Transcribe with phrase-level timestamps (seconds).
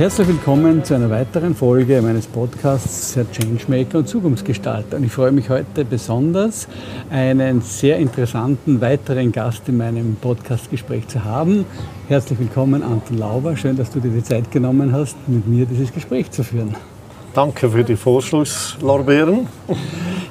[0.00, 4.96] Herzlich willkommen zu einer weiteren Folge meines Podcasts der Changemaker und Zukunftsgestalter.
[4.96, 6.68] Und ich freue mich heute besonders,
[7.10, 11.66] einen sehr interessanten weiteren Gast in meinem Podcastgespräch zu haben.
[12.08, 13.58] Herzlich willkommen, Anton Lauber.
[13.58, 16.74] Schön, dass du dir die Zeit genommen hast, mit mir dieses Gespräch zu führen.
[17.34, 19.48] Danke für die Vorschlusslorbeeren.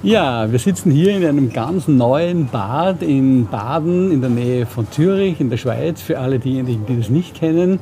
[0.02, 4.90] Ja, wir sitzen hier in einem ganz neuen Bad in Baden in der Nähe von
[4.90, 7.80] Zürich in der Schweiz, für alle diejenigen, die das nicht kennen.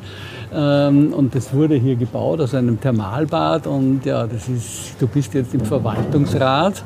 [0.54, 5.34] Ähm, und das wurde hier gebaut aus einem Thermalbad und ja, das ist, du bist
[5.34, 6.84] jetzt im Verwaltungsrat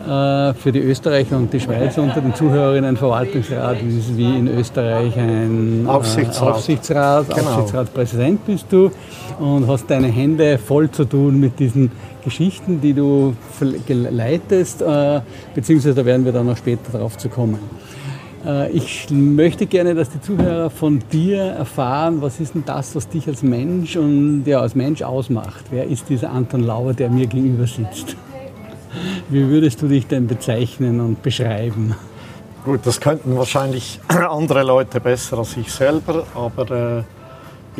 [0.00, 4.48] äh, für die Österreicher und die Schweizer unter den Zuhörerinnen ein Verwaltungsrat ist wie in
[4.48, 6.54] Österreich ein äh, Aufsichtsrat.
[6.54, 7.50] Aufsichtsrat, genau.
[7.50, 8.90] Aufsichtsratspräsident bist du
[9.38, 11.90] und hast deine Hände voll zu tun mit diesen
[12.24, 13.34] Geschichten, die du
[13.88, 15.20] leitest, äh,
[15.54, 17.58] beziehungsweise da werden wir dann noch später darauf zu kommen.
[18.44, 23.08] Äh, ich möchte gerne, dass die Zuhörer von dir erfahren, was ist denn das, was
[23.08, 25.64] dich als Mensch und ja, als Mensch ausmacht?
[25.70, 28.16] Wer ist dieser Anton Lauer, der mir gegenüber sitzt?
[29.28, 31.94] Wie würdest du dich denn bezeichnen und beschreiben?
[32.64, 37.02] Gut, das könnten wahrscheinlich andere Leute besser als ich selber, aber äh,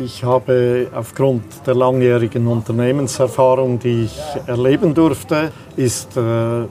[0.01, 6.65] ich habe aufgrund der langjährigen Unternehmenserfahrung, die ich erleben durfte, ist äh,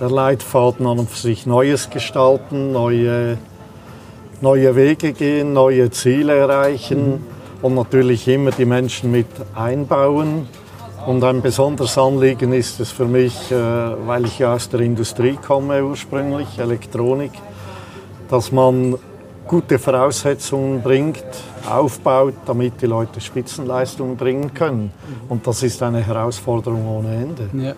[0.00, 3.38] der Leitfaden an und für sich Neues gestalten, neue,
[4.40, 7.26] neue Wege gehen, neue Ziele erreichen mhm.
[7.62, 10.48] und natürlich immer die Menschen mit einbauen.
[11.06, 13.56] Und ein besonderes Anliegen ist es für mich, äh,
[14.06, 17.32] weil ich ja aus der Industrie komme ursprünglich, Elektronik,
[18.30, 18.96] dass man
[19.46, 21.24] gute Voraussetzungen bringt,
[21.68, 24.92] aufbaut, damit die Leute Spitzenleistungen bringen können.
[25.28, 27.48] Und das ist eine Herausforderung ohne Ende.
[27.52, 27.74] Ja.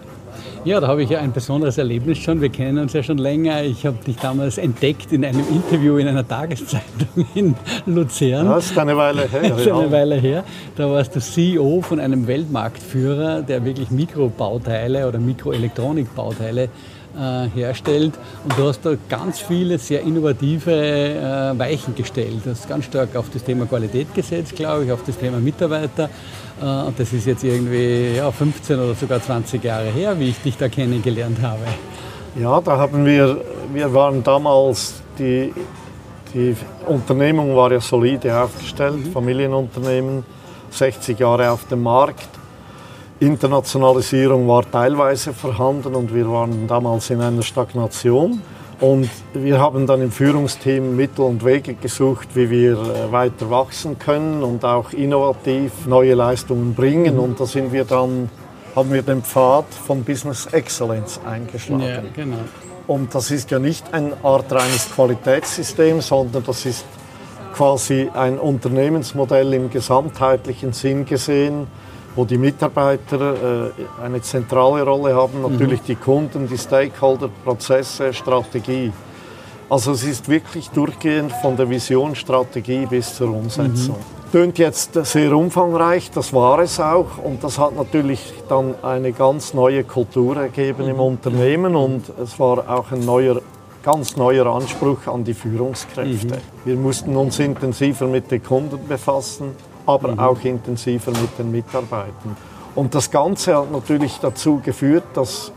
[0.65, 2.41] Ja, da habe ich ja ein besonderes Erlebnis schon.
[2.41, 3.63] Wir kennen uns ja schon länger.
[3.63, 7.55] Ich habe dich damals entdeckt in einem Interview in einer Tageszeitung in
[7.87, 8.47] Luzern.
[8.47, 9.43] Das ist eine Weile her.
[9.49, 10.45] Das ist eine Weile her.
[10.77, 16.69] Da warst du CEO von einem Weltmarktführer, der wirklich Mikrobauteile oder Mikroelektronikbauteile
[17.17, 18.13] äh, herstellt.
[18.45, 22.43] Und du hast da ganz viele sehr innovative äh, Weichen gestellt.
[22.45, 26.11] Du hast ganz stark auf das Thema Qualität gesetzt, glaube ich, auf das Thema Mitarbeiter.
[26.61, 30.39] Äh, und das ist jetzt irgendwie ja, 15 oder sogar 20 Jahre her, wie ich
[30.41, 31.65] dich da kennengelernt habe.
[32.41, 33.41] Ja, da haben wir,
[33.73, 35.53] wir waren damals, die,
[36.35, 36.55] die
[36.87, 39.13] Unternehmung war ja solide aufgestellt, mhm.
[39.13, 40.25] Familienunternehmen,
[40.71, 42.29] 60 Jahre auf dem Markt.
[43.19, 48.43] Internationalisierung war teilweise vorhanden und wir waren damals in einer Stagnation.
[48.79, 53.99] Und wir haben dann im Führungsteam Mittel und Wege gesucht, wie wir äh, weiter wachsen
[53.99, 57.19] können und auch innovativ neue Leistungen bringen.
[57.19, 58.29] Und da sind wir dann,
[58.75, 61.83] haben wir den Pfad von Business Excellence eingeschlagen.
[61.83, 62.37] Ja, genau.
[62.87, 66.85] Und das ist ja nicht eine Art reines Qualitätssystem, sondern das ist
[67.55, 71.67] quasi ein Unternehmensmodell im gesamtheitlichen Sinn gesehen
[72.17, 75.87] wo die Mitarbeiter äh, eine zentrale Rolle haben, natürlich mhm.
[75.87, 78.91] die Kunden, die Stakeholder, Prozesse, Strategie.
[79.69, 83.97] Also es ist wirklich durchgehend von der Vision, Strategie bis zur Umsetzung.
[83.97, 84.33] Mhm.
[84.33, 89.55] Tönt jetzt sehr umfangreich, das war es auch und das hat natürlich dann eine ganz
[89.55, 90.91] neue Kultur ergeben mhm.
[90.91, 93.41] im Unternehmen und es war auch ein neuer
[93.83, 96.35] ganz neuer Anspruch an die Führungskräfte.
[96.35, 96.41] Mhm.
[96.65, 99.55] Wir mussten uns intensiver mit den Kunden befassen
[99.87, 100.19] aber mhm.
[100.19, 102.37] auch intensiver mit den Mitarbeitern.
[102.75, 105.53] Und das Ganze hat natürlich dazu geführt, dass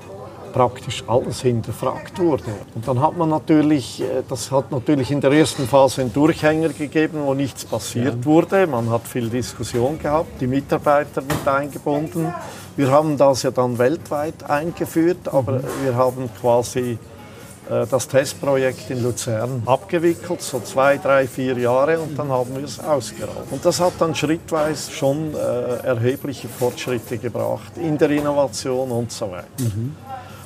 [0.51, 2.44] praktisch alles hinterfragt wurde.
[2.75, 6.69] Und dann hat man natürlich, äh, das hat natürlich in der ersten Phase einen Durchhänger
[6.69, 8.25] gegeben, wo nichts passiert ja.
[8.25, 8.68] wurde.
[8.68, 12.33] Man hat viel Diskussion gehabt, die Mitarbeiter mit eingebunden.
[12.75, 15.63] Wir haben das ja dann weltweit eingeführt, aber mhm.
[15.83, 16.98] wir haben quasi
[17.69, 22.80] das Testprojekt in Luzern abgewickelt, so zwei, drei, vier Jahre und dann haben wir es
[22.80, 23.51] ausgerollt.
[23.51, 29.30] Und das hat dann schrittweise schon äh, erhebliche Fortschritte gebracht in der Innovation und so
[29.31, 29.48] weiter.
[29.60, 29.95] Mhm.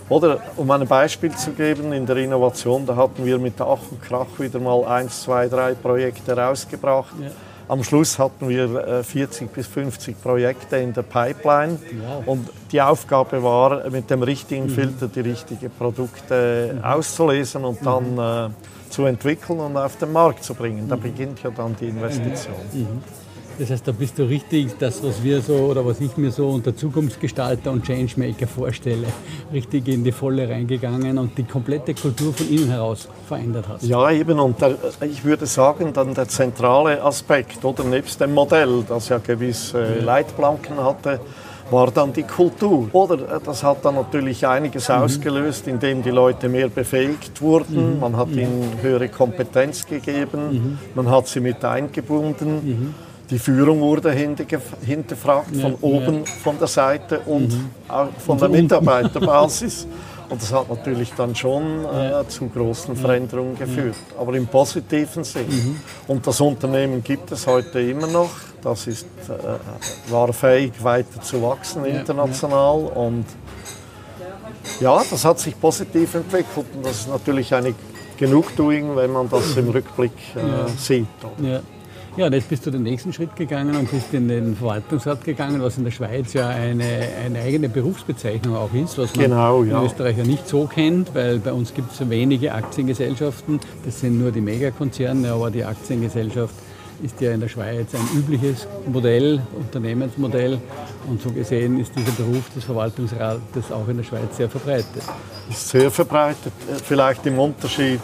[0.09, 4.01] Oder um ein Beispiel zu geben, in der Innovation, da hatten wir mit Ach und
[4.01, 7.13] Krach wieder mal eins, zwei, drei Projekte rausgebracht.
[7.21, 7.29] Ja
[7.67, 12.23] am Schluss hatten wir 40 äh, bis 50 Projekte in der Pipeline wow.
[12.25, 14.69] und die Aufgabe war, mit dem richtigen mhm.
[14.69, 16.83] Filter die richtigen Produkte mhm.
[16.83, 18.53] auszulesen und dann mhm.
[18.53, 20.87] äh, zu entwickeln und auf den Markt zu bringen.
[20.87, 21.01] Da mhm.
[21.01, 22.55] beginnt ja dann die Investition.
[22.73, 23.03] Mhm.
[23.59, 26.49] Das heißt, da bist du richtig das, was wir so oder was ich mir so
[26.49, 29.05] unter Zukunftsgestalter und Changemaker vorstelle,
[29.53, 33.83] richtig in die Volle reingegangen und die komplette Kultur von innen heraus verändert hast.
[33.83, 34.39] Ja, eben.
[34.39, 39.19] Und der, ich würde sagen, dann der zentrale Aspekt, oder nebst dem Modell, das ja
[39.19, 41.19] gewisse Leitplanken hatte,
[41.69, 42.89] war dann die Kultur.
[42.91, 44.95] Oder äh, das hat dann natürlich einiges mhm.
[44.95, 47.95] ausgelöst, indem die Leute mehr befähigt wurden.
[47.95, 47.99] Mhm.
[47.99, 50.79] Man hat ihnen höhere Kompetenz gegeben, mhm.
[50.95, 52.95] man hat sie mit eingebunden.
[53.29, 57.69] Die Führung wurde hinterfragt, von oben, von der Seite und mhm.
[57.87, 59.87] auch von der Mitarbeiterbasis.
[60.29, 65.47] Und das hat natürlich dann schon äh, zu großen Veränderungen geführt, aber im positiven Sinn.
[65.47, 65.79] Mhm.
[66.07, 68.31] Und das Unternehmen gibt es heute immer noch.
[68.61, 72.79] Das ist, äh, war fähig, weiter zu wachsen international.
[72.79, 72.93] Ja, ja.
[72.95, 73.25] Und
[74.79, 76.65] ja, das hat sich positiv entwickelt.
[76.73, 77.75] Und das ist natürlich eine
[78.17, 81.07] Genugtuung, wenn man das im Rückblick äh, sieht.
[81.41, 81.59] Ja.
[82.15, 85.63] Ja, und jetzt bist du den nächsten Schritt gegangen und bist in den Verwaltungsrat gegangen,
[85.63, 86.85] was in der Schweiz ja eine,
[87.25, 89.79] eine eigene Berufsbezeichnung auch ist, was man genau, ja.
[89.79, 94.19] in Österreich ja nicht so kennt, weil bei uns gibt es wenige Aktiengesellschaften, das sind
[94.19, 96.53] nur die Megakonzerne, aber die Aktiengesellschaft
[97.01, 100.59] ist ja in der Schweiz ein übliches Modell, Unternehmensmodell.
[101.07, 105.03] Und so gesehen ist dieser Beruf des Verwaltungsrates auch in der Schweiz sehr verbreitet.
[105.49, 106.53] Ist sehr verbreitet,
[106.85, 107.99] vielleicht im Unterschied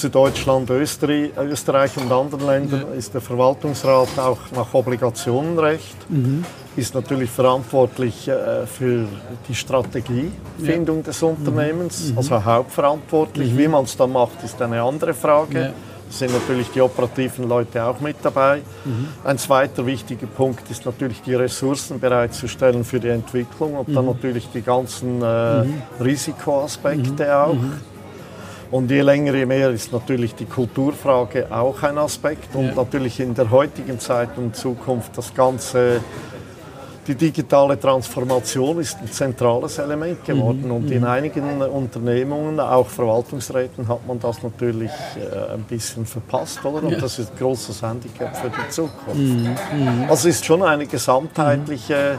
[0.00, 2.96] zu Deutschland, Österreich, Österreich und anderen Ländern ja.
[2.96, 6.42] ist der Verwaltungsrat auch nach Obligationenrecht, mhm.
[6.74, 9.04] ist natürlich verantwortlich äh, für
[9.46, 11.02] die Strategiefindung ja.
[11.02, 12.18] des Unternehmens, mhm.
[12.18, 13.52] also hauptverantwortlich.
[13.52, 13.58] Mhm.
[13.58, 15.60] Wie man es dann macht, ist eine andere Frage.
[15.60, 15.66] Ja.
[15.66, 18.62] Da sind natürlich die operativen Leute auch mit dabei.
[18.84, 19.08] Mhm.
[19.22, 24.12] Ein zweiter wichtiger Punkt ist natürlich die Ressourcen bereitzustellen für die Entwicklung und dann mhm.
[24.12, 25.82] natürlich die ganzen äh, mhm.
[26.00, 27.54] Risikoaspekte auch.
[28.70, 32.54] Und je länger, je mehr ist natürlich die Kulturfrage auch ein Aspekt.
[32.54, 32.74] Und ja.
[32.74, 36.00] natürlich in der heutigen Zeit und Zukunft das Ganze,
[37.06, 40.66] die digitale Transformation ist ein zentrales Element geworden.
[40.66, 40.70] Mhm.
[40.70, 41.06] Und in mhm.
[41.06, 46.64] einigen Unternehmungen, auch Verwaltungsräten, hat man das natürlich äh, ein bisschen verpasst.
[46.64, 46.84] Oder?
[46.84, 46.98] Und ja.
[46.98, 49.16] das ist ein großes Handicap für die Zukunft.
[49.16, 49.56] Mhm.
[49.72, 50.02] mhm.
[50.08, 52.18] Also es ist schon eine gesamtheitliche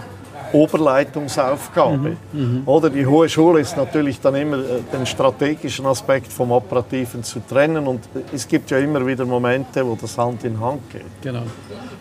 [0.53, 2.17] Oberleitungsaufgabe.
[2.33, 2.61] Mhm, mhm.
[2.65, 7.39] Oder die hohe Schule ist natürlich dann immer äh, den strategischen Aspekt vom Operativen zu
[7.47, 8.01] trennen und
[8.33, 11.03] es gibt ja immer wieder Momente, wo das Hand in Hand geht.
[11.21, 11.43] Genau.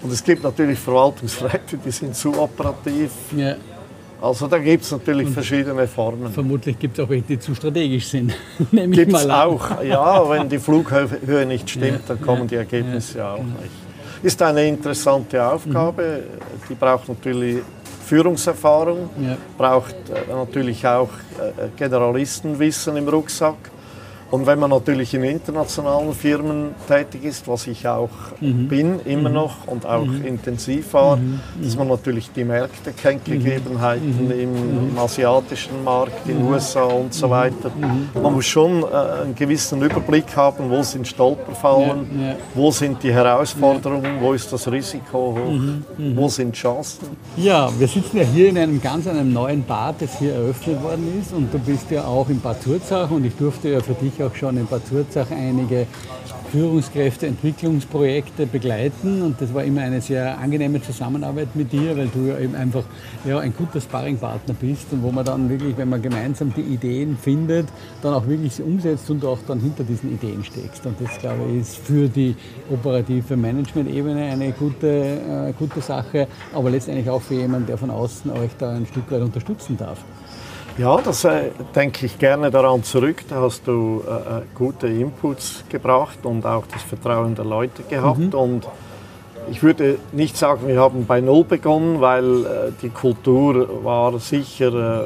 [0.02, 3.10] Und es gibt natürlich Verwaltungsräte, die sind zu operativ.
[3.36, 3.56] Ja.
[4.20, 6.30] Also da gibt es natürlich und verschiedene Formen.
[6.30, 8.34] Vermutlich gibt es auch welche, die zu strategisch sind.
[8.70, 10.28] Gibt es auch, ja.
[10.28, 13.70] Wenn die Flughöhe nicht stimmt, ja, dann kommen ja, die Ergebnisse ja, auch nicht.
[14.22, 16.22] Ist eine interessante Aufgabe.
[16.22, 16.62] Mhm.
[16.68, 17.62] Die braucht natürlich
[18.10, 19.36] Führungserfahrung, ja.
[19.56, 23.54] braucht äh, natürlich auch äh, Generalistenwissen im Rucksack.
[24.30, 28.10] Und wenn man natürlich in internationalen Firmen tätig ist, was ich auch
[28.40, 28.68] mhm.
[28.68, 29.34] bin, immer mhm.
[29.34, 30.24] noch und auch mhm.
[30.24, 31.40] intensiv war, mhm.
[31.60, 33.32] dass man natürlich die Märkte kennt, mhm.
[33.32, 34.30] Gegebenheiten mhm.
[34.30, 37.72] im, im, asiatischen Markt, in den USA und so weiter.
[38.14, 42.36] Man muss schon äh, einen gewissen Überblick haben, wo sind Stolperfallen, ja, ja.
[42.54, 47.08] wo sind die Herausforderungen, wo ist das Risiko hoch, wo sind Chancen.
[47.36, 51.20] Ja, wir sitzen ja hier in einem ganz einem neuen Bad, das hier eröffnet worden
[51.20, 54.19] ist und du bist ja auch in Bad Zurzach und ich durfte ja für dich
[54.22, 55.86] auch schon in Bad Zurzach einige
[56.50, 62.38] Führungskräfteentwicklungsprojekte begleiten und das war immer eine sehr angenehme Zusammenarbeit mit dir, weil du ja
[62.38, 62.82] eben einfach
[63.24, 67.16] ja, ein guter Sparringpartner bist und wo man dann wirklich, wenn man gemeinsam die Ideen
[67.16, 67.68] findet,
[68.02, 70.84] dann auch wirklich sie umsetzt und auch dann hinter diesen Ideen steckst.
[70.86, 72.34] Und das, glaube ich, ist für die
[72.68, 78.28] operative Management-Ebene eine gute, äh, gute Sache, aber letztendlich auch für jemanden, der von außen
[78.32, 79.98] euch da ein Stück weit unterstützen darf.
[80.80, 83.24] Ja, das äh, denke ich gerne daran zurück.
[83.28, 88.18] Da hast du äh, äh, gute Inputs gebracht und auch das Vertrauen der Leute gehabt.
[88.18, 88.32] Mhm.
[88.32, 88.68] Und
[89.50, 92.48] ich würde nicht sagen, wir haben bei Null begonnen, weil äh,
[92.80, 95.04] die Kultur war sicher äh,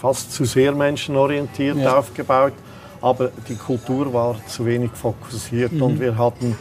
[0.00, 1.98] fast zu sehr menschenorientiert ja.
[1.98, 2.52] aufgebaut.
[3.00, 5.82] Aber die Kultur war zu wenig fokussiert mhm.
[5.82, 6.56] und wir hatten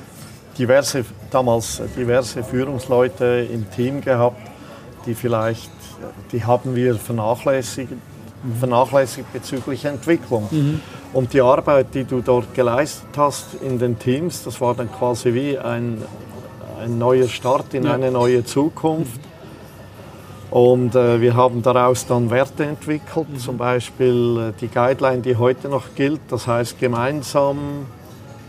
[0.57, 4.41] diverse, damals diverse Führungsleute im Team gehabt,
[5.05, 5.69] die vielleicht,
[6.31, 7.93] die haben wir vernachlässigt
[8.59, 10.47] vernachlässigt bezüglich Entwicklung.
[10.51, 10.81] Mhm.
[11.13, 15.33] Und die Arbeit, die du dort geleistet hast in den Teams, das war dann quasi
[15.33, 16.01] wie ein,
[16.81, 17.93] ein neuer Start in ja.
[17.93, 19.19] eine neue Zukunft.
[20.49, 23.39] Und äh, wir haben daraus dann Werte entwickelt, mhm.
[23.39, 27.87] zum Beispiel äh, die Guideline, die heute noch gilt, das heißt gemeinsam,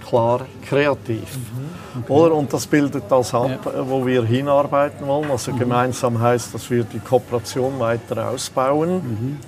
[0.07, 1.37] klar, kreativ.
[1.37, 2.03] Mhm.
[2.03, 2.13] Okay.
[2.13, 2.35] Oder?
[2.35, 3.71] Und das bildet das ab, ja.
[3.71, 5.31] Äh, wo wir hinarbeiten wollen.
[5.31, 5.59] Also mhm.
[5.59, 9.39] gemeinsam heißt, dass wir die Kooperation weiter ausbauen.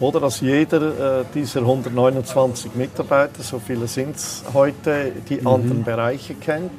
[0.00, 5.46] Oder dass jeder äh, dieser 129 Mitarbeiter, so viele sind es heute, die mhm.
[5.46, 6.72] anderen Bereiche kennt.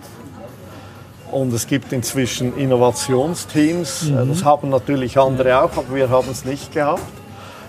[1.32, 4.04] Und es gibt inzwischen Innovationsteams.
[4.04, 4.30] Mhm.
[4.30, 7.02] Das haben natürlich andere auch, aber wir haben es nicht gehabt.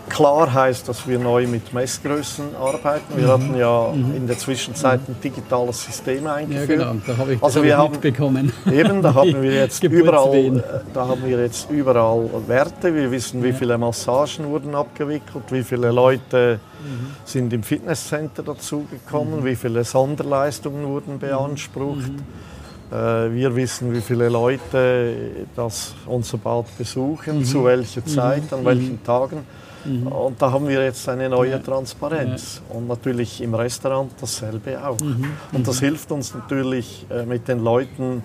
[0.08, 3.16] Klar heißt, dass wir neu mit Messgrößen arbeiten.
[3.16, 3.30] Wir mhm.
[3.30, 4.16] hatten ja mhm.
[4.16, 6.80] in der Zwischenzeit ein digitales System eingeführt.
[6.80, 8.52] Ja, genau, da habe ich also wir haben, mitbekommen.
[8.70, 10.62] Eben, da haben wir jetzt überall, äh,
[10.94, 12.94] da haben wir jetzt überall Werte.
[12.94, 17.08] Wir wissen, wie viele Massagen wurden abgewickelt, wie viele Leute mhm.
[17.24, 19.44] sind im Fitnesscenter dazugekommen, mhm.
[19.44, 22.12] wie viele Sonderleistungen wurden beansprucht.
[22.12, 22.96] Mhm.
[22.96, 29.02] Äh, wir wissen, wie viele Leute das unser Bad besuchen, zu welcher Zeit, an welchen
[29.02, 29.38] Tagen.
[29.86, 30.06] Mhm.
[30.08, 31.58] Und da haben wir jetzt eine neue ja.
[31.58, 32.62] Transparenz.
[32.68, 32.76] Ja.
[32.76, 35.00] Und natürlich im Restaurant dasselbe auch.
[35.00, 35.32] Mhm.
[35.52, 35.86] Und das mhm.
[35.86, 38.22] hilft uns natürlich äh, mit den Leuten,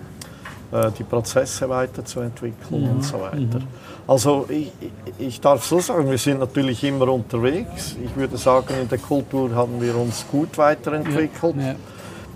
[0.72, 3.36] äh, die Prozesse weiterzuentwickeln und so weiter.
[3.36, 3.68] Mhm.
[4.06, 4.72] Also ich,
[5.18, 7.96] ich darf so sagen, wir sind natürlich immer unterwegs.
[8.04, 11.56] Ich würde sagen, in der Kultur haben wir uns gut weiterentwickelt.
[11.56, 11.74] Ja.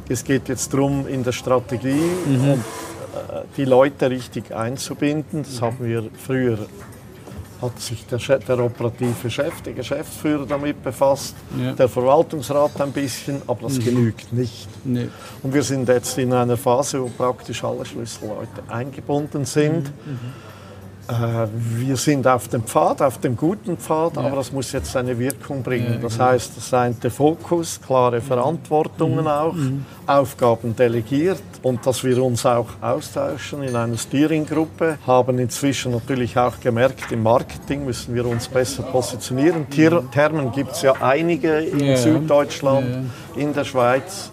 [0.08, 2.52] Es geht jetzt darum, in der Strategie mhm.
[2.52, 5.42] und, äh, die Leute richtig einzubinden.
[5.42, 6.58] Das haben wir früher
[7.60, 11.72] hat sich der, der, operative Chef, der Geschäftsführer damit befasst, ja.
[11.72, 13.84] der Verwaltungsrat ein bisschen, aber das mhm.
[13.84, 14.68] genügt nicht.
[14.84, 15.08] Nee.
[15.42, 19.84] Und wir sind jetzt in einer Phase, wo praktisch alle Schlüsselleute eingebunden sind.
[19.84, 20.12] Mhm.
[20.12, 20.18] Mhm.
[21.08, 24.22] Äh, wir sind auf dem Pfad, auf dem guten Pfad, ja.
[24.22, 25.94] aber das muss jetzt seine Wirkung bringen.
[25.94, 26.24] Ja, das genau.
[26.30, 29.26] heißt, das ist der Fokus, klare Verantwortungen mhm.
[29.26, 29.84] auch, mhm.
[30.06, 34.98] Aufgaben delegiert und dass wir uns auch austauschen in einer Steering-Gruppe.
[35.06, 39.66] Haben inzwischen natürlich auch gemerkt, im Marketing müssen wir uns besser positionieren.
[39.70, 40.10] Mhm.
[40.10, 41.96] Thermen gibt es ja einige in ja.
[41.96, 44.32] Süddeutschland, in der Schweiz.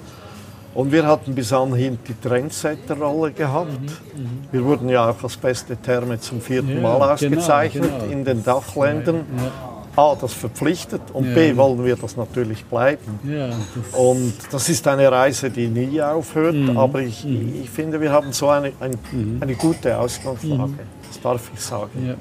[0.74, 3.72] Und wir hatten bis anhin die Trendsetter-Rolle gehabt.
[3.72, 7.84] Mhm, mhm, wir wurden ja auch als beste Therme zum vierten ja, Mal genau, ausgezeichnet
[7.84, 8.12] genau, genau.
[8.12, 9.26] in den Dachländern.
[9.38, 9.52] Ja.
[9.96, 11.36] A, das verpflichtet und ja.
[11.36, 13.20] B, wollen wir das natürlich bleiben.
[13.24, 16.76] Das und das ist eine Reise, die nie aufhört, mhm.
[16.76, 17.62] aber ich, mhm.
[17.62, 19.38] ich finde, wir haben so eine, ein, mhm.
[19.40, 20.72] eine gute Ausgangslage.
[20.72, 20.80] Mhm
[21.24, 22.16] darf ich sagen.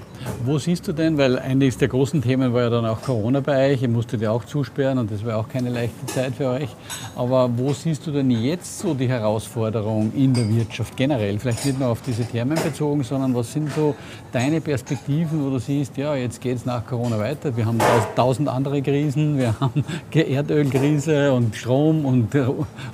[0.44, 3.72] Wo siehst du denn, weil eines der großen Themen war ja dann auch Corona bei
[3.72, 6.68] euch, ihr musstet ja auch zusperren und das war auch keine leichte Zeit für euch.
[7.14, 11.38] Aber wo siehst du denn jetzt so die Herausforderung in der Wirtschaft generell?
[11.38, 13.94] Vielleicht nicht nur auf diese Themen bezogen, sondern was sind so
[14.32, 17.56] deine Perspektiven, wo du siehst, ja, jetzt geht es nach Corona weiter.
[17.56, 17.78] Wir haben
[18.16, 22.28] tausend andere Krisen, wir haben Erdölkrise und Strom und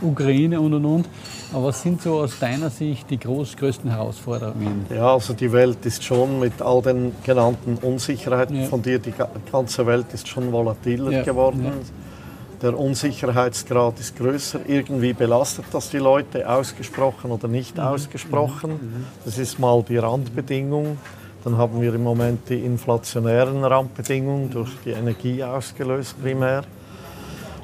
[0.02, 1.08] Ukraine und und und.
[1.52, 4.84] Aber was sind so aus deiner Sicht die groß, größten Herausforderungen?
[4.90, 8.66] Ja, also die Welt ist schon mit all den genannten Unsicherheiten ja.
[8.66, 9.14] von dir, die
[9.50, 11.22] ganze Welt ist schon volatiler ja.
[11.22, 11.64] geworden.
[11.64, 11.72] Ja.
[12.62, 14.60] Der Unsicherheitsgrad ist größer.
[14.66, 17.84] Irgendwie belastet das die Leute, ausgesprochen oder nicht mhm.
[17.84, 18.70] ausgesprochen.
[18.72, 19.06] Mhm.
[19.24, 20.98] Das ist mal die Randbedingung.
[21.44, 26.64] Dann haben wir im Moment die inflationären Randbedingungen durch die Energie ausgelöst primär.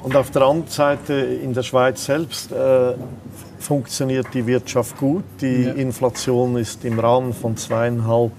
[0.01, 2.93] Und auf der anderen Seite in der Schweiz selbst äh,
[3.59, 5.23] funktioniert die Wirtschaft gut.
[5.41, 5.63] Die.
[5.63, 8.31] Inflation ist im Rahmen von zweieinhalb,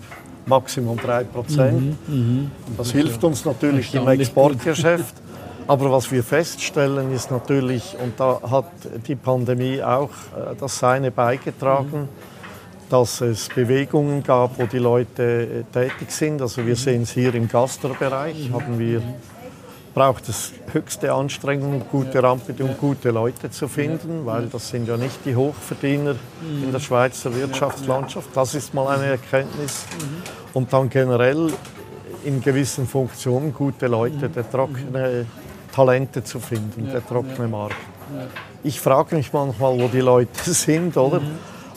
[0.46, 1.96] Maximum drei Prozent.
[2.08, 2.50] Mhm, mhm.
[2.76, 5.14] Das hilft uns natürlich im Exportgeschäft.
[5.68, 8.70] Aber was wir feststellen ist natürlich, und da hat
[9.08, 12.08] die Pandemie auch äh, das Seine beigetragen, mhm.
[12.88, 16.40] dass es Bewegungen gab, wo die Leute äh, tätig sind.
[16.40, 16.78] Also wir mhm.
[16.78, 19.02] sehen es hier im Gastrobereich, haben wir
[19.96, 25.24] braucht es höchste Anstrengungen, gute Rahmenbedingungen, gute Leute zu finden, weil das sind ja nicht
[25.24, 26.16] die Hochverdiener
[26.62, 28.28] in der Schweizer Wirtschaftslandschaft.
[28.34, 29.86] Das ist mal eine Erkenntnis.
[30.52, 31.50] Und dann generell
[32.24, 35.24] in gewissen Funktionen gute Leute, der trockene
[35.72, 37.76] Talente zu finden, der trockene Markt.
[38.62, 41.22] Ich frage mich manchmal, wo die Leute sind, oder?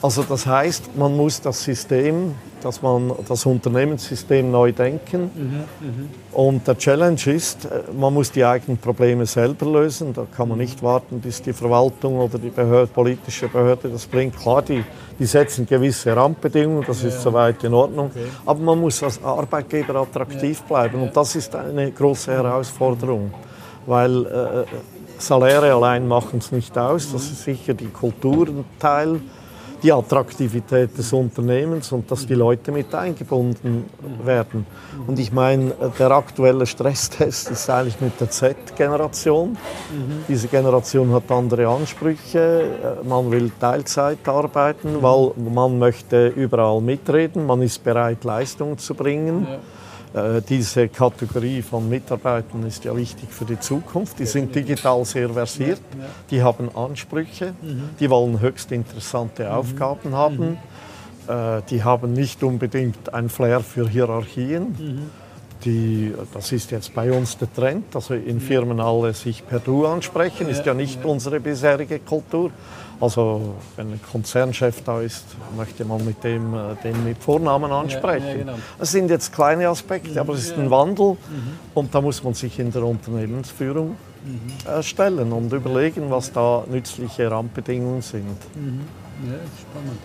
[0.01, 5.31] Also das heißt, man muss das System, dass man das Unternehmenssystem neu denken.
[5.33, 10.13] Mhm, mhm, Und der Challenge ist, äh, man muss die eigenen Probleme selber lösen.
[10.13, 14.37] Da kann man nicht warten, bis die Verwaltung oder die Behörde, politische Behörde das bringt.
[14.37, 14.83] Klar, die,
[15.17, 17.09] die setzen gewisse Randbedingungen, das ja.
[17.09, 18.07] ist soweit in Ordnung.
[18.07, 18.25] Okay.
[18.45, 20.65] Aber man muss als Arbeitgeber attraktiv ja.
[20.67, 21.01] bleiben.
[21.01, 23.33] Und das ist eine große Herausforderung,
[23.85, 24.65] weil äh,
[25.17, 27.11] Saläre allein machen es nicht aus.
[27.11, 29.19] Das ist sicher die Kulturenteil
[29.81, 33.85] die Attraktivität des Unternehmens und dass die Leute mit eingebunden
[34.23, 34.65] werden.
[35.07, 39.57] Und ich meine, der aktuelle Stresstest ist eigentlich mit der Z-Generation.
[40.27, 42.63] Diese Generation hat andere Ansprüche.
[43.07, 47.45] Man will Teilzeit arbeiten, weil man möchte überall mitreden.
[47.45, 49.47] Man ist bereit, Leistungen zu bringen.
[49.49, 49.59] Ja.
[50.13, 54.17] Äh, diese Kategorie von Mitarbeitern ist ja wichtig für die Zukunft.
[54.17, 55.81] Die sind digital sehr versiert,
[56.31, 57.89] die haben Ansprüche, mhm.
[57.99, 59.51] die wollen höchst interessante mhm.
[59.51, 60.57] Aufgaben haben,
[61.27, 61.33] mhm.
[61.33, 65.09] äh, die haben nicht unbedingt ein Flair für Hierarchien.
[65.65, 69.85] Die, das ist jetzt bei uns der Trend, also in Firmen alle sich per Du
[69.85, 72.51] ansprechen, ist ja nicht unsere bisherige Kultur.
[73.01, 75.25] Also wenn ein Konzernchef da ist,
[75.55, 78.25] möchte man mit dem äh, den mit Vornamen ansprechen.
[78.25, 78.55] Ja, ja, genau.
[78.77, 81.17] Das sind jetzt kleine Aspekte, aber es ist ein Wandel mhm.
[81.73, 84.83] und da muss man sich in der Unternehmensführung mhm.
[84.83, 88.37] stellen und überlegen, was da nützliche Randbedingungen sind.
[88.55, 88.81] Mhm.
[89.25, 89.99] Ja, spannend.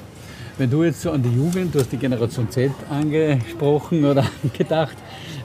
[0.56, 4.25] Wenn du jetzt so an die Jugend, du hast die Generation Z angesprochen oder
[4.56, 4.96] gedacht,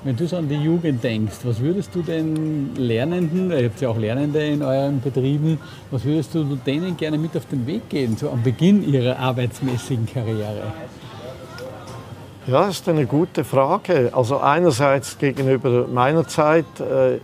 [0.04, 3.90] wenn du so an die Jugend denkst, was würdest du den Lernenden, ihr habt ja
[3.90, 8.18] auch Lernende in euren Betrieben, was würdest du denen gerne mit auf den Weg geben,
[8.18, 10.74] so am Beginn ihrer arbeitsmäßigen Karriere?
[12.46, 14.12] Ja, das ist eine gute Frage.
[14.14, 17.18] Also einerseits gegenüber meiner Zeit äh,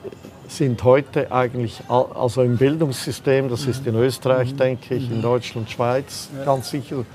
[0.47, 4.57] sind heute eigentlich, also im Bildungssystem, das ist in Österreich, mhm.
[4.57, 5.21] denke ich, in mhm.
[5.21, 7.05] Deutschland, Schweiz, ganz sicher,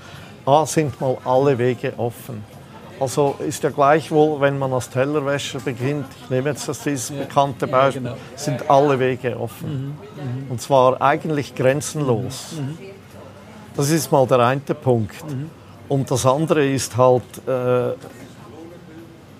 [0.45, 2.43] A, sind mal alle Wege offen.
[2.99, 7.65] Also ist ja gleichwohl, wenn man als Tellerwäscher beginnt, ich nehme jetzt das dieses bekannte
[7.65, 8.21] Beispiel, ja, genau.
[8.35, 9.97] sind alle Wege offen.
[10.17, 10.43] Mhm.
[10.45, 10.51] Mhm.
[10.51, 12.53] Und zwar eigentlich grenzenlos.
[12.57, 12.77] Mhm.
[13.75, 15.27] Das ist mal der eine Punkt.
[15.27, 15.49] Mhm.
[15.89, 17.95] Und das andere ist halt, äh,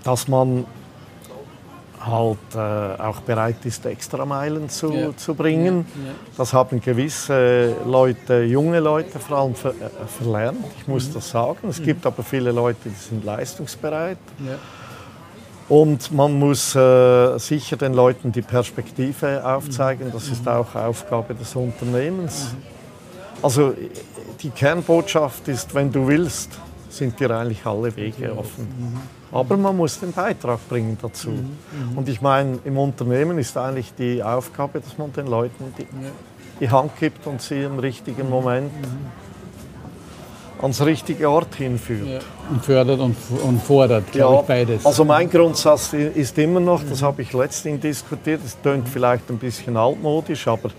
[0.03, 0.65] dass man
[2.05, 5.15] halt äh, auch bereit ist, extra Meilen zu, ja.
[5.15, 5.86] zu bringen.
[5.96, 6.15] Ja, ja.
[6.38, 10.63] Das haben gewisse Leute, junge Leute vor allem ver, äh, verlernt.
[10.79, 11.13] Ich muss mhm.
[11.13, 11.70] das sagen.
[11.70, 11.84] Es mhm.
[11.84, 14.17] gibt aber viele Leute, die sind leistungsbereit.
[15.70, 20.12] Und man muss äh, sicher den Leuten die Perspektive aufzeigen.
[20.12, 20.51] Das ist mhm.
[20.51, 22.51] auch Aufgabe des Unternehmens.
[22.51, 23.43] Mhm.
[23.43, 23.74] Also
[24.41, 26.51] die Kernbotschaft ist, wenn du willst,
[26.89, 28.67] sind dir eigentlich alle Wege offen.
[29.32, 29.38] Mhm.
[29.38, 31.30] Aber man muss den Beitrag bringen dazu.
[31.30, 31.58] Mhm.
[31.92, 31.98] Mhm.
[31.98, 35.88] Und ich meine, im Unternehmen ist eigentlich die Aufgabe, dass man den Leuten die,
[36.60, 38.72] die Hand gibt und sie im richtigen Moment
[40.62, 42.08] ans richtige Ort hinführt.
[42.08, 42.20] Ja.
[42.50, 44.86] Und fördert und, und fordert, glaube ja, ich, beides.
[44.86, 49.38] Also mein Grundsatz ist immer noch, das habe ich letztens diskutiert, das klingt vielleicht ein
[49.38, 50.70] bisschen altmodisch, aber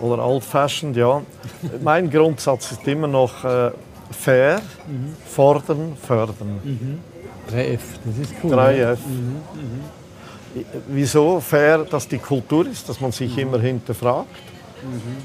[0.00, 1.22] oder old-fashioned, ja.
[1.82, 3.70] mein Grundsatz ist immer noch äh,
[4.10, 5.14] fair, mhm.
[5.24, 6.60] fordern, fördern.
[6.64, 7.11] Mhm.
[7.50, 8.52] 3F, das ist cool.
[8.52, 8.98] 3F.
[9.06, 9.40] Mhm.
[9.54, 9.84] Mhm.
[10.88, 13.42] Wieso fair, dass die Kultur ist, dass man sich mhm.
[13.42, 14.28] immer hinterfragt.
[14.82, 15.16] Mhm.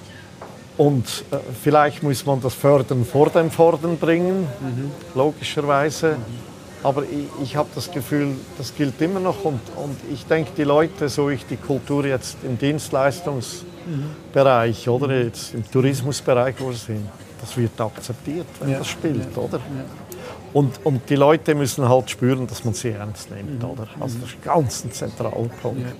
[0.78, 4.92] Und äh, vielleicht muss man das Fördern vor dem Fordern bringen, mhm.
[5.16, 6.16] logischerweise.
[6.84, 9.44] Aber ich, ich habe das Gefühl, das gilt immer noch.
[9.44, 15.56] Und, und ich denke, die Leute, so ich die Kultur jetzt im Dienstleistungsbereich oder jetzt
[15.56, 17.10] im Tourismusbereich, wo sie sind,
[17.42, 18.78] das wird akzeptiert, wenn ja.
[18.78, 19.58] das spielt, oder?
[19.58, 19.64] Ja.
[20.58, 23.70] Und, und die Leute müssen halt spüren, dass man sie ernst nimmt, mhm.
[23.70, 23.88] oder?
[24.00, 25.30] Also das ist ganz ein zentraler
[25.62, 25.82] Punkt.
[25.82, 25.94] Ja.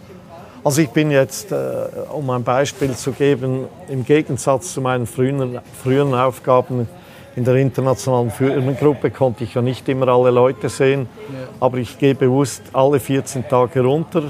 [0.64, 5.60] Also ich bin jetzt, äh, um ein Beispiel zu geben, im Gegensatz zu meinen früheren,
[5.84, 6.90] früheren Aufgaben
[7.36, 11.50] in der internationalen Firmengruppe konnte ich ja nicht immer alle Leute sehen, ja.
[11.60, 14.24] aber ich gehe bewusst alle 14 Tage runter,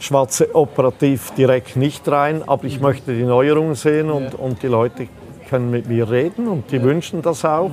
[0.00, 2.86] schwatze operativ direkt nicht rein, aber ich mhm.
[2.86, 4.38] möchte die Neuerungen sehen und, ja.
[4.40, 5.06] und die Leute
[5.48, 6.82] können mit mir reden und die ja.
[6.82, 7.70] wünschen das auch.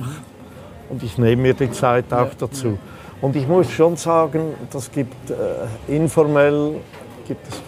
[0.88, 2.78] Und ich nehme mir die Zeit auch dazu.
[3.20, 5.34] Und ich muss schon sagen, das gibt äh,
[5.94, 6.76] informell
[7.26, 7.60] gibt es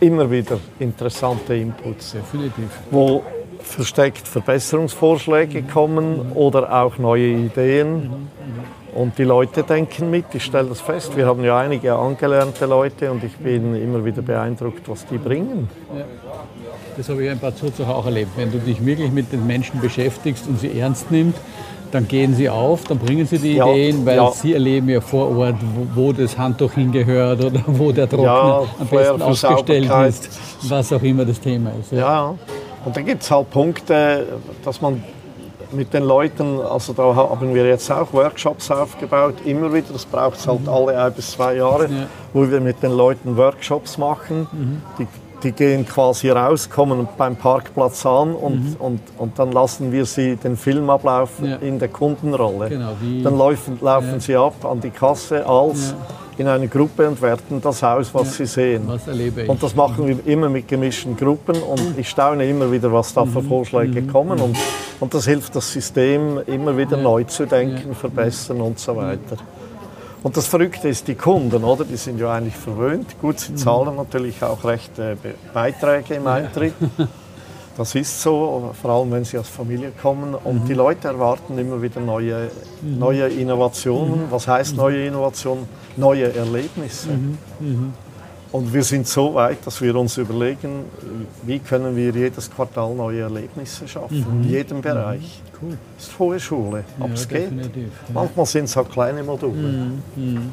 [0.00, 2.68] immer wieder interessante Inputs, Definitiv.
[2.90, 3.22] wo
[3.60, 5.68] versteckt Verbesserungsvorschläge mhm.
[5.68, 6.32] kommen mhm.
[6.36, 8.02] oder auch neue Ideen.
[8.02, 8.28] Mhm.
[8.94, 11.16] Und die Leute denken mit, ich stelle das fest.
[11.16, 15.68] Wir haben ja einige angelernte Leute und ich bin immer wieder beeindruckt, was die bringen.
[15.96, 16.04] Ja.
[16.96, 18.30] Das habe ich ein paar Zuzuhörer auch erlebt.
[18.36, 21.40] Wenn du dich wirklich mit den Menschen beschäftigst und sie ernst nimmst,
[21.94, 24.30] dann gehen sie auf, dann bringen sie die ja, Ideen, weil ja.
[24.32, 25.54] sie erleben ja vor Ort,
[25.94, 30.28] wo, wo, das Handtuch hingehört oder wo der Trockner ja, am besten aufgestellt ist,
[30.68, 31.92] was auch immer das Thema ist.
[31.92, 32.34] Ja,
[32.84, 34.26] und da gibt es halt Punkte,
[34.64, 35.02] dass man
[35.70, 40.38] mit den Leuten, also da haben wir jetzt auch Workshops aufgebaut, immer wieder, das braucht
[40.38, 40.68] es halt mhm.
[40.68, 41.88] alle ein bis zwei Jahre,
[42.32, 44.82] wo wir mit den Leuten Workshops machen, mhm.
[44.98, 45.06] die
[45.42, 48.76] die gehen quasi raus, kommen beim Parkplatz an und, mhm.
[48.78, 51.56] und, und dann lassen wir sie den Film ablaufen ja.
[51.56, 52.68] in der Kundenrolle.
[52.68, 52.92] Genau,
[53.22, 54.20] dann laufen, laufen ja.
[54.20, 55.96] sie ab an die Kasse als ja.
[56.38, 58.82] in eine Gruppe und werten das aus, was sie sehen.
[58.86, 59.06] Was.
[59.48, 63.24] Und das machen wir immer mit gemischten Gruppen und ich staune immer wieder, was da
[63.24, 63.48] für mhm.
[63.48, 64.12] Vorschläge mhm.
[64.12, 64.56] kommen und,
[65.00, 69.36] und das hilft das System immer wieder neu zu denken, verbessern und so weiter.
[70.24, 71.84] Und das Verrückte ist, die Kunden, oder?
[71.84, 73.20] Die sind ja eigentlich verwöhnt.
[73.20, 75.16] Gut, sie zahlen natürlich auch recht äh,
[75.52, 76.74] Beiträge im Eintritt.
[77.76, 80.36] Das ist so, vor allem wenn sie aus Familie kommen.
[80.36, 80.66] Und mhm.
[80.66, 82.48] die Leute erwarten immer wieder neue,
[82.80, 83.00] mhm.
[83.00, 84.26] neue Innovationen.
[84.26, 84.30] Mhm.
[84.30, 85.66] Was heißt neue Innovationen?
[85.96, 87.08] Neue Erlebnisse.
[87.08, 87.38] Mhm.
[87.58, 87.92] mhm.
[88.54, 90.84] Und wir sind so weit, dass wir uns überlegen,
[91.42, 94.44] wie können wir jedes Quartal neue Erlebnisse schaffen, mhm.
[94.44, 95.42] in jedem Bereich.
[95.42, 95.58] Mhm.
[95.60, 95.78] Cool.
[95.96, 97.50] Das ist hohe Schule, aber ja, es geht.
[97.50, 97.88] Ja.
[98.12, 100.00] Manchmal sind es auch kleine Module.
[100.14, 100.52] Mhm.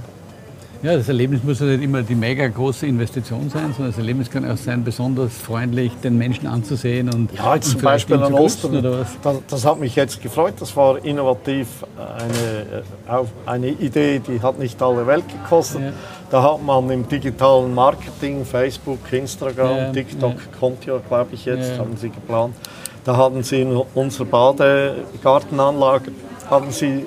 [0.83, 4.31] Ja, das Erlebnis muss ja nicht immer die mega große Investition sein, sondern das Erlebnis
[4.31, 8.33] kann auch sein, besonders freundlich den Menschen anzusehen und ja, jetzt und zum Beispiel an
[8.33, 8.77] Ostern.
[8.77, 9.07] Oder was.
[9.21, 10.55] Das, das, hat mich jetzt gefreut.
[10.59, 11.67] Das war innovativ,
[11.97, 15.81] eine, äh, eine Idee, die hat nicht alle Welt gekostet.
[15.81, 15.91] Ja.
[16.31, 20.59] Da hat man im digitalen Marketing, Facebook, Instagram, ja, TikTok, ja.
[20.59, 22.55] kommt ja, glaube ich, jetzt, haben sie geplant.
[23.03, 26.11] Da haben sie in unserer Badegartenanlage
[26.49, 27.05] haben sie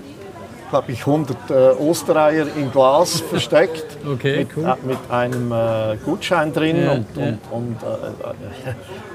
[0.75, 3.87] glaube ich, 100 äh, Ostereier in Glas versteckt.
[4.05, 4.65] Okay, mit, cool.
[4.65, 6.83] äh, mit einem äh, Gutschein drin.
[6.83, 7.27] Ja, und, ja.
[7.27, 8.75] und, und äh,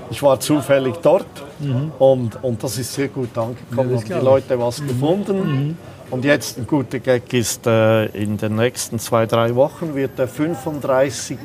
[0.09, 1.25] ich war zufällig dort
[1.61, 1.91] Mhm.
[1.99, 3.91] und, und das ist sehr gut angekommen.
[3.91, 5.37] Ja, haben die Leute was gefunden.
[5.67, 5.77] Mhm.
[6.09, 10.29] Und jetzt ein guter Gag ist, äh, in den nächsten zwei, drei Wochen wird der
[10.29, 11.37] 35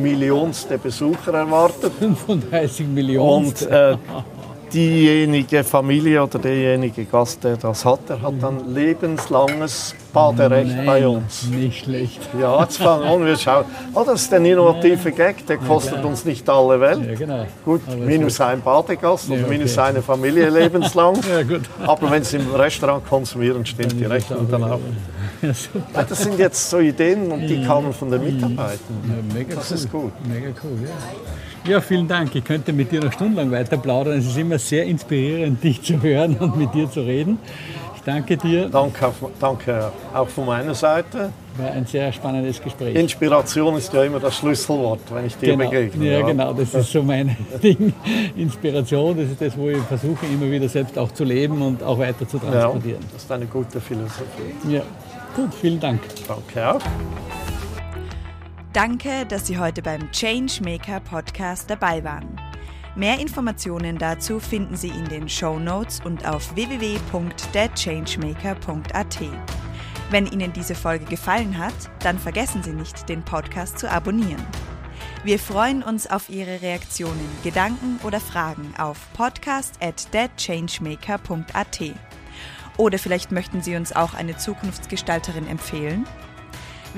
[0.00, 1.92] Millionste Besucher erwartet.
[1.98, 3.46] 35 Millionen.
[3.46, 3.96] Und äh,
[4.72, 11.06] diejenige Familie oder derjenige Gast, der das hat, der hat dann lebenslanges Baderecht Nein, bei
[11.06, 11.46] uns.
[11.48, 12.20] Nicht schlecht.
[12.40, 13.64] Ja, jetzt fangen wir an, wir schauen.
[13.94, 17.04] Oh, das ist ein innovativer Gag, der kostet uns nicht alle Welt.
[17.06, 17.46] Ja, genau.
[17.64, 21.16] Gut, minus ein Badegast und Ja, minus eine Familie lebenslang.
[21.30, 21.62] Ja, gut.
[21.86, 24.80] Aber wenn Sie im Restaurant konsumieren, stimmt die Rechnung dann auch.
[25.40, 25.50] Ja.
[25.94, 28.78] Ja, Das sind jetzt so Ideen und die kamen von den Mitarbeitern.
[29.06, 29.76] Ja, mega Das cool.
[29.76, 30.12] ist gut.
[30.26, 30.90] Mega cool, ja.
[31.68, 32.34] Ja, vielen Dank.
[32.34, 34.18] Ich könnte mit dir noch stundenlang weiter plaudern.
[34.18, 37.38] Es ist immer sehr inspirierend, dich zu hören und mit dir zu reden.
[37.96, 38.68] Ich danke dir.
[38.70, 41.30] Danke, danke auch von meiner Seite.
[41.58, 42.94] War ein sehr spannendes Gespräch.
[42.94, 46.10] Inspiration ist ja immer das Schlüsselwort, wenn ich dir Genau, begegne.
[46.10, 47.92] ja, genau, das ist so mein Ding.
[48.36, 51.98] Inspiration, das ist das, wo ich versuche, immer wieder selbst auch zu leben und auch
[51.98, 53.00] weiter zu Ja, transportieren.
[53.12, 54.54] das ist eine gute Philosophie.
[54.70, 54.82] Ja,
[55.36, 56.00] gut, vielen Dank.
[56.26, 56.80] Danke auch.
[58.78, 62.40] Danke, dass Sie heute beim Changemaker Podcast dabei waren.
[62.94, 69.18] Mehr Informationen dazu finden Sie in den Show Notes und auf www.thechangemaker.at.
[70.10, 74.46] Wenn Ihnen diese Folge gefallen hat, dann vergessen Sie nicht, den Podcast zu abonnieren.
[75.24, 81.80] Wir freuen uns auf Ihre Reaktionen, Gedanken oder Fragen auf podcast@thechangemaker.at.
[82.76, 86.06] Oder vielleicht möchten Sie uns auch eine Zukunftsgestalterin empfehlen?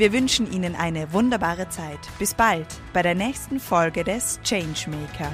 [0.00, 1.98] Wir wünschen Ihnen eine wunderbare Zeit.
[2.18, 5.30] Bis bald bei der nächsten Folge des Changemaker.